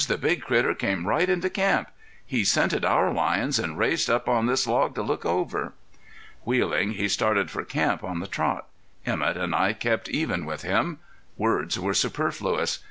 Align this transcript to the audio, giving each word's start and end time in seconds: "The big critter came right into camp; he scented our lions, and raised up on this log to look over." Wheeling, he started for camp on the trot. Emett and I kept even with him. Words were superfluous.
"The 0.07 0.17
big 0.17 0.41
critter 0.41 0.73
came 0.73 1.05
right 1.05 1.29
into 1.29 1.47
camp; 1.47 1.87
he 2.25 2.43
scented 2.43 2.83
our 2.83 3.13
lions, 3.13 3.59
and 3.59 3.77
raised 3.77 4.09
up 4.09 4.27
on 4.27 4.47
this 4.47 4.65
log 4.65 4.95
to 4.95 5.03
look 5.03 5.27
over." 5.27 5.73
Wheeling, 6.43 6.93
he 6.93 7.07
started 7.07 7.51
for 7.51 7.63
camp 7.63 8.03
on 8.03 8.19
the 8.19 8.25
trot. 8.25 8.65
Emett 9.05 9.37
and 9.37 9.53
I 9.53 9.73
kept 9.73 10.09
even 10.09 10.43
with 10.47 10.63
him. 10.63 10.97
Words 11.37 11.77
were 11.79 11.93
superfluous. 11.93 12.79